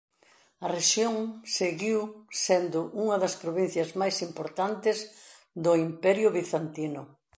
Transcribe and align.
A 0.65 0.67
rexión 0.77 1.15
seguiu 1.57 1.99
sendo 2.45 2.79
unha 3.03 3.17
das 3.23 3.35
provincias 3.43 3.89
máis 4.01 4.15
importantes 4.27 4.97
do 5.65 5.73
Imperio 5.87 6.29
bizantino. 6.37 7.01